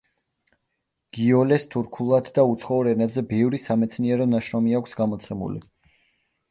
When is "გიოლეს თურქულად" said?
1.17-2.31